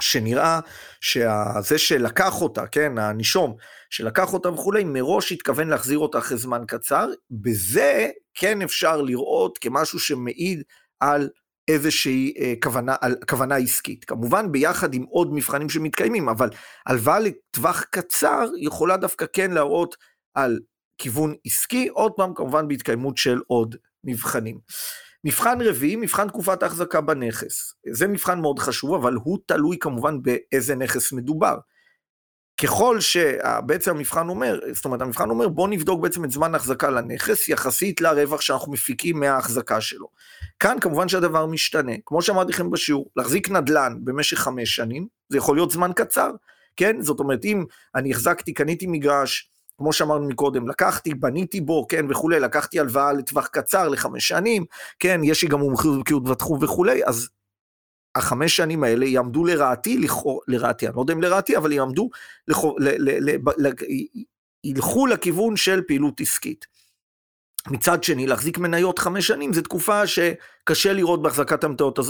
[0.00, 0.60] שנראה
[1.00, 3.56] שזה שלקח אותה, כן, הנישום
[3.90, 9.98] שלקח אותה וכולי, מראש התכוון להחזיר אותה אחרי זמן קצר, בזה כן אפשר לראות כמשהו
[10.00, 10.62] שמעיד
[11.00, 11.28] על
[11.68, 14.04] איזושהי אה, כוונה, על, כוונה עסקית.
[14.04, 16.48] כמובן ביחד עם עוד מבחנים שמתקיימים, אבל
[16.86, 19.96] הלוואה לטווח קצר יכולה דווקא כן להראות
[20.34, 20.58] על
[20.98, 24.58] כיוון עסקי, עוד פעם כמובן בהתקיימות של עוד מבחנים.
[25.24, 27.74] מבחן רביעי, מבחן תקופת ההחזקה בנכס.
[27.90, 31.56] זה מבחן מאוד חשוב, אבל הוא תלוי כמובן באיזה נכס מדובר.
[32.60, 37.48] ככל שבעצם המבחן אומר, זאת אומרת המבחן אומר בוא נבדוק בעצם את זמן ההחזקה לנכס
[37.48, 40.08] יחסית לרווח שאנחנו מפיקים מההחזקה שלו.
[40.58, 45.56] כאן כמובן שהדבר משתנה, כמו שאמרתי לכם בשיעור, להחזיק נדל"ן במשך חמש שנים, זה יכול
[45.56, 46.30] להיות זמן קצר,
[46.76, 47.02] כן?
[47.02, 52.40] זאת אומרת אם אני החזקתי, קניתי מגרש, כמו שאמרנו מקודם, לקחתי, בניתי בו, כן, וכולי,
[52.40, 54.64] לקחתי הלוואה לטווח קצר, לחמש שנים,
[54.98, 57.28] כן, יש לי גם מומחיות ובקיאות בתחום וכולי, אז
[58.14, 62.10] החמש שנים האלה יעמדו לרעתי, לכאורה, לרעתי, אני לא יודע אם לרעתי, אבל יעמדו,
[62.48, 63.72] לכו, ל, ל, ל, ל,
[64.64, 66.66] ילכו לכיוון של פעילות עסקית.
[67.70, 71.64] מצד שני, להחזיק מניות חמש שנים זו תקופה שקשה לראות בהחזקת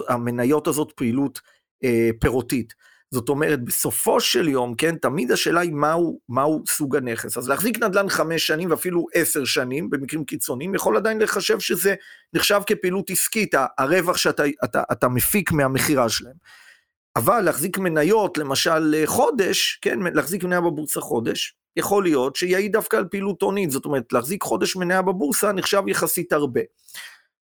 [0.08, 1.40] המניות הזאת פעילות
[1.84, 2.74] אה, פירותית.
[3.10, 7.36] זאת אומרת, בסופו של יום, כן, תמיד השאלה היא מהו, מהו סוג הנכס.
[7.36, 11.94] אז להחזיק נדל"ן חמש שנים ואפילו עשר שנים, במקרים קיצוניים, יכול עדיין לחשב שזה
[12.32, 16.36] נחשב כפעילות עסקית, הרווח שאתה אתה, אתה מפיק מהמכירה שלהם.
[17.16, 23.04] אבל להחזיק מניות, למשל חודש, כן, להחזיק מניה בבורסה חודש, יכול להיות שיעיד דווקא על
[23.10, 26.60] פעילות הונית, זאת אומרת, להחזיק חודש מניה בבורסה נחשב יחסית הרבה.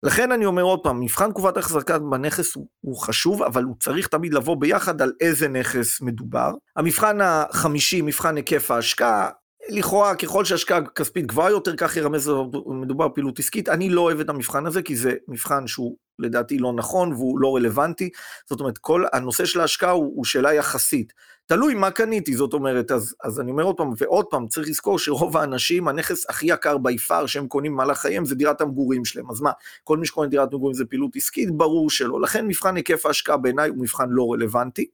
[0.04, 4.08] לכן אני אומר עוד פעם, מבחן תקופת החזקה בנכס הוא, הוא חשוב, אבל הוא צריך
[4.08, 6.52] תמיד לבוא ביחד על איזה נכס מדובר.
[6.76, 9.30] המבחן החמישי, מבחן היקף ההשקעה,
[9.70, 12.32] לכאורה ככל שהשקעה כספית גבוהה יותר, כך ירמז
[12.66, 13.70] מדובר פעילות עסקית.
[13.70, 17.56] אני לא אוהב את המבחן הזה, כי זה מבחן שהוא לדעתי לא נכון והוא לא
[17.56, 18.10] רלוונטי.
[18.50, 21.14] זאת אומרת, כל הנושא של ההשקעה הוא, הוא שאלה יחסית.
[21.48, 25.00] תלוי מה קניתי, זאת אומרת, אז, אז אני אומר עוד פעם, ועוד פעם, צריך לזכור
[25.00, 29.32] שרוב האנשים, הנכס הכי יקר ביפר שהם קונים במהלך חייהם זה דירת המגורים שלהם.
[29.32, 29.52] אז מה,
[29.84, 31.52] כל מי שקונה דירת מגורים זה פעילות עסקית?
[31.52, 32.22] ברור שלא.
[32.22, 34.86] לכן מבחן היקף ההשקעה בעיניי הוא מבחן לא רלוונטי.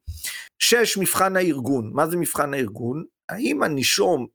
[0.60, 1.92] שש, מבחן הארגון.
[1.94, 3.04] מה זה מבחן הארגון?
[3.30, 4.28] האם הנישום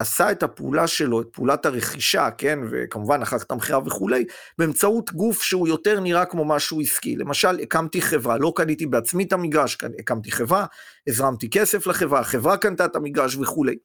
[0.00, 4.24] עשה את הפעולה שלו, את פעולת הרכישה, כן, וכמובן אחר כך את המכירה וכולי,
[4.58, 7.16] באמצעות גוף שהוא יותר נראה כמו משהו עסקי.
[7.16, 10.66] למשל, הקמתי חברה, לא קניתי בעצמי את המגרש, הקמתי חברה,
[11.08, 13.76] הזרמתי כסף לחברה, החברה קנתה את המגרש וכולי.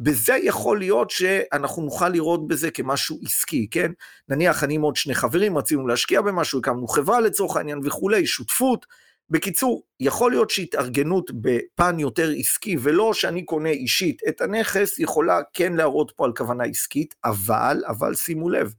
[0.00, 3.90] בזה יכול להיות שאנחנו נוכל לראות בזה כמשהו עסקי, כן?
[4.28, 8.86] נניח אני עם עוד שני חברים, רצינו להשקיע במשהו, הקמנו חברה לצורך העניין וכולי, שותפות,
[9.30, 15.72] בקיצור, יכול להיות שהתארגנות בפן יותר עסקי, ולא שאני קונה אישית את הנכס, יכולה כן
[15.72, 18.72] להראות פה על כוונה עסקית, אבל, אבל שימו לב,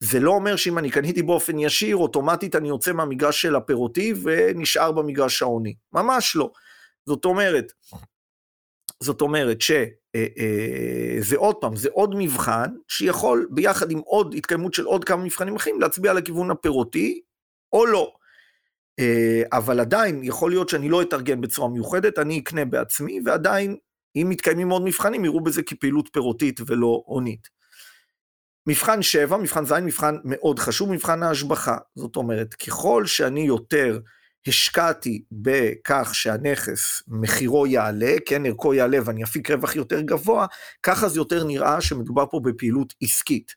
[0.00, 4.92] זה לא אומר שאם אני קניתי באופן ישיר, אוטומטית אני יוצא מהמגרש של הפירותי ונשאר
[4.92, 5.74] במגרש העוני.
[5.92, 6.50] ממש לא.
[7.06, 7.72] זאת אומרת,
[9.02, 9.86] זאת אומרת שזה
[10.16, 10.26] אה,
[11.32, 15.56] אה, עוד פעם, זה עוד מבחן שיכול ביחד עם עוד התקיימות של עוד כמה מבחנים
[15.56, 17.20] אחרים להצביע לכיוון הפירותי
[17.72, 18.12] או לא.
[18.98, 23.76] אה, אבל עדיין יכול להיות שאני לא אתארגן בצורה מיוחדת, אני אקנה בעצמי, ועדיין,
[24.16, 27.48] אם מתקיימים עוד מבחנים, יראו בזה כפעילות פירותית ולא הונית.
[28.66, 31.76] מבחן 7, מבחן ז', מבחן מאוד חשוב, מבחן ההשבחה.
[31.94, 33.98] זאת אומרת, ככל שאני יותר
[34.46, 40.46] השקעתי בכך שהנכס מחירו יעלה, כן, ערכו יעלה ואני אפיק רווח יותר גבוה,
[40.82, 43.52] ככה זה יותר נראה שמדובר פה בפעילות עסקית.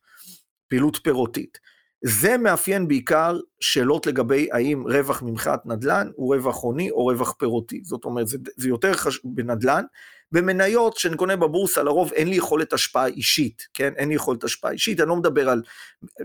[0.68, 1.58] פעילות פירותית.
[2.04, 7.82] זה מאפיין בעיקר שאלות לגבי האם רווח ממכירת נדל"ן הוא רווח הוני או רווח פירותי.
[7.84, 9.84] זאת אומרת, זה, זה יותר חשוב בנדל"ן.
[10.32, 13.94] במניות שאני קונה בבורסה, לרוב אין לי יכולת השפעה אישית, כן?
[13.96, 15.62] אין לי יכולת השפעה אישית, אני לא מדבר על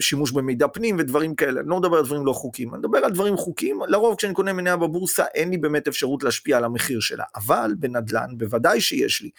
[0.01, 3.11] שימוש במידע פנים ודברים כאלה, אני לא מדבר על דברים לא חוקיים, אני מדבר על
[3.11, 7.25] דברים חוקיים, לרוב כשאני קונה מניה בבורסה, אין לי באמת אפשרות להשפיע על המחיר שלה.
[7.37, 9.31] אבל בנדל"ן, בוודאי שיש לי.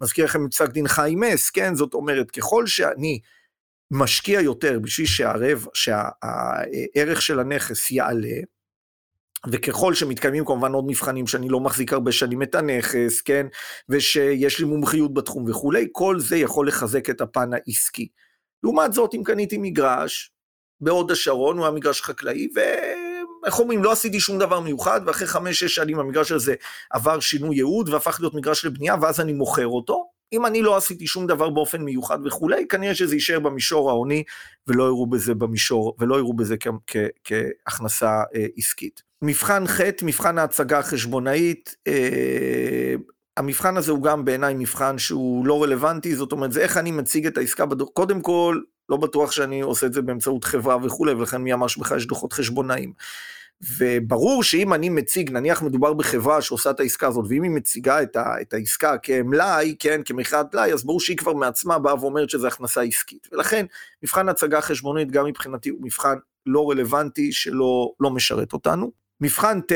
[0.00, 1.74] מזכיר לכם את פסק דין חיים מס, כן?
[1.74, 3.20] זאת אומרת, ככל שאני...
[3.90, 8.36] משקיע יותר בשביל שהערב, שהערך של הנכס יעלה,
[9.52, 13.46] וככל שמתקיימים כמובן עוד מבחנים שאני לא מחזיק הרבה שנים את הנכס, כן,
[13.88, 18.08] ושיש לי מומחיות בתחום וכולי, כל זה יכול לחזק את הפן העסקי.
[18.62, 20.32] לעומת זאת, אם קניתי מגרש
[20.80, 25.74] בהוד השרון, הוא היה מגרש חקלאי, ואיך אומרים, לא עשיתי שום דבר מיוחד, ואחרי חמש-שש
[25.74, 26.54] שנים המגרש הזה
[26.90, 31.06] עבר שינוי ייעוד והפך להיות מגרש לבנייה, ואז אני מוכר אותו, אם אני לא עשיתי
[31.06, 34.24] שום דבר באופן מיוחד וכולי, כנראה שזה יישאר במישור ההוני
[34.66, 36.56] ולא יראו בזה במישור, ולא יראו בזה
[37.24, 39.02] כהכנסה אה, עסקית.
[39.22, 42.94] מבחן ח', מבחן ההצגה החשבונאית, אה,
[43.36, 47.26] המבחן הזה הוא גם בעיניי מבחן שהוא לא רלוונטי, זאת אומרת, זה איך אני מציג
[47.26, 51.42] את העסקה בדוח, קודם כל, לא בטוח שאני עושה את זה באמצעות חברה וכולי, ולכן
[51.42, 52.92] מי אמר שבכלל יש דוחות חשבונאיים.
[53.78, 58.16] וברור שאם אני מציג, נניח מדובר בחברה שעושה את העסקה הזאת, ואם היא מציגה את,
[58.16, 62.48] ה, את העסקה כמלאי, כן, כמכירת מלאי, אז ברור שהיא כבר מעצמה באה ואומרת שזה
[62.48, 63.28] הכנסה עסקית.
[63.32, 63.66] ולכן
[64.02, 66.14] מבחן הצגה חשבונית גם מבחינתי הוא מבחן
[66.46, 68.92] לא רלוונטי שלא לא משרת אותנו.
[69.20, 69.72] מבחן ט',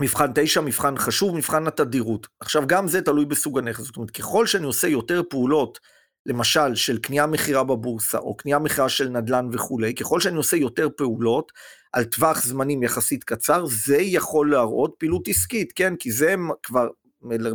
[0.00, 2.26] מבחן 9, מבחן חשוב, מבחן התדירות.
[2.40, 5.78] עכשיו גם זה תלוי בסוג הנכס, זאת אומרת ככל שאני עושה יותר פעולות
[6.26, 10.88] למשל של קנייה מכירה בבורסה, או קנייה מכירה של נדל"ן וכולי, ככל שאני עושה יותר
[10.96, 11.52] פעולות
[11.92, 15.96] על טווח זמנים יחסית קצר, זה יכול להראות פעילות עסקית, כן?
[15.96, 16.88] כי זה כבר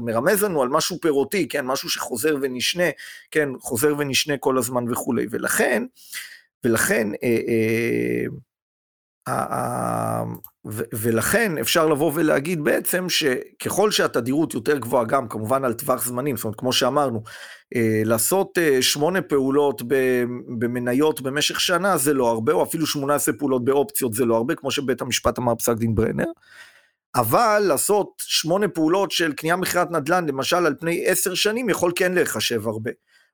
[0.02, 1.66] מרמז לנו על משהו פירותי, כן?
[1.66, 2.90] משהו שחוזר ונשנה,
[3.32, 3.50] כן?
[3.60, 5.26] חוזר ונשנה כל הזמן וכולי.
[5.30, 5.84] ולכן,
[6.64, 8.26] ולכן, אה, אה,
[10.94, 16.44] ולכן אפשר לבוא ולהגיד בעצם שככל שהתדירות יותר גבוהה גם כמובן על טווח זמנים, זאת
[16.46, 17.24] אומרת כמו שאמרנו,
[17.76, 19.82] אה, לעשות אה, שמונה פעולות
[20.60, 24.56] במניות במשך שנה זה לא הרבה, או אפילו שמונה עשרה פעולות באופציות זה לא הרבה,
[24.56, 26.32] כמו שבית המשפט אמר פסק דין ברנר,
[27.16, 32.14] אבל לעשות שמונה פעולות של קנייה מכירת נדל"ן למשל על פני עשר שנים יכול כן
[32.14, 32.92] להיחשב הרבה.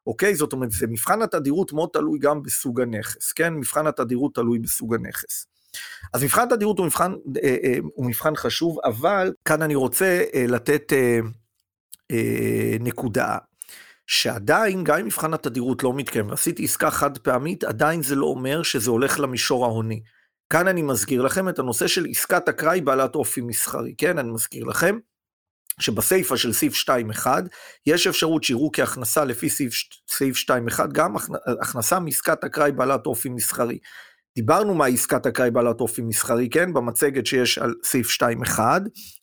[0.07, 0.35] אוקיי?
[0.35, 3.53] זאת אומרת, זה מבחן התדירות מאוד תלוי גם בסוג הנכס, כן?
[3.53, 5.52] מבחן התדירות תלוי בסוג הנכס.
[6.13, 10.45] אז מבחן תדירות הוא מבחן, אה, אה, הוא מבחן חשוב, אבל כאן אני רוצה אה,
[10.47, 10.93] לתת
[12.79, 13.37] נקודה,
[14.07, 18.63] שעדיין, גם אם מבחן התדירות לא מתקיים, ועשיתי עסקה חד פעמית, עדיין זה לא אומר
[18.63, 20.01] שזה הולך למישור ההוני.
[20.49, 24.17] כאן אני מזכיר לכם את הנושא של עסקת אקראי בעלת אופי מסחרי, כן?
[24.17, 24.97] אני מזכיר לכם
[25.79, 27.27] שבסיפא של סעיף 2.1
[27.85, 29.73] יש אפשרות שיראו כהכנסה לפי סעיף,
[30.09, 31.15] סעיף 2.1 גם
[31.61, 33.77] הכנסה מעסקת אקראי בעלת אופי מסחרי.
[34.35, 36.73] דיברנו מה עסקת אקראי בעלת אופי מסחרי, כן?
[36.73, 38.59] במצגת שיש על סעיף 2.1,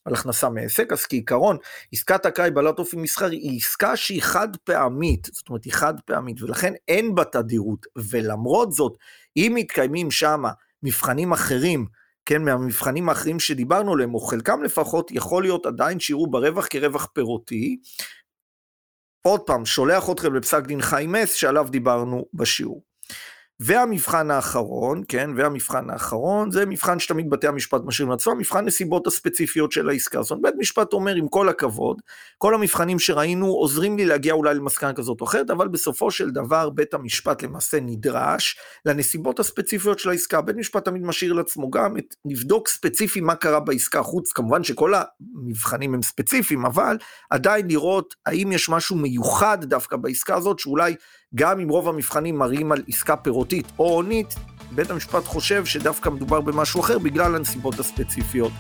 [0.05, 1.57] על הכנסה מעסק, אז כעיקרון,
[1.93, 6.43] עסקת אקראי בעלת אופי מסחרי היא עסקה שהיא חד פעמית, זאת אומרת היא חד פעמית,
[6.43, 8.93] ולכן אין בה תדירות, ולמרות זאת,
[9.37, 10.43] אם מתקיימים שם
[10.83, 11.87] מבחנים אחרים,
[12.27, 17.81] כן, מהמבחנים האחרים שדיברנו עליהם, או חלקם לפחות, יכול להיות עדיין שיראו ברווח כרווח פירותי.
[19.23, 22.90] עוד פעם, שולח אתכם לפסק דין חיים מס שעליו דיברנו בשיעור.
[23.63, 29.73] והמבחן האחרון, כן, והמבחן האחרון, זה מבחן שתמיד בתי המשפט משאירים לעצמם, מבחן נסיבות הספציפיות
[29.73, 30.23] של העסקה.
[30.23, 32.01] זאת אומרת, בית משפט אומר, עם כל הכבוד,
[32.39, 36.71] כל המבחנים שראינו עוזרים לי להגיע אולי למסקנה כזאת או אחרת, אבל בסופו של דבר
[36.71, 40.41] בית המשפט למעשה נדרש לנסיבות הספציפיות של העסקה.
[40.41, 44.93] בית משפט תמיד משאיר לעצמו גם את, לבדוק ספציפי מה קרה בעסקה, חוץ כמובן שכל
[44.95, 46.97] המבחנים הם ספציפיים, אבל
[47.31, 50.95] עדיין לראות האם יש משהו מיוחד דווקא בעסקה הזאת, שאולי
[51.35, 54.35] גם אם רוב המבחנים מראים על עסקה פירותית או הונית,
[54.71, 58.53] בית המשפט חושב שדווקא מדובר במשהו אחר בגלל הנסיבות הספציפיות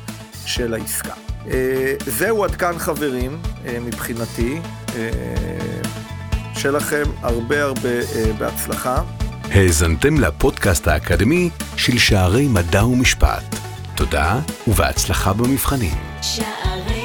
[0.47, 1.15] של העסקה.
[1.47, 4.59] אה, זהו עד כאן חברים אה, מבחינתי.
[4.97, 5.11] אה,
[6.55, 7.89] שיהיה לכם הרבה הרבה
[8.39, 9.03] בהצלחה.
[9.51, 13.57] האזנתם לפודקאסט האקדמי של שערי מדע ומשפט.
[13.97, 15.95] תודה ובהצלחה במבחנים.
[16.23, 17.00] שערי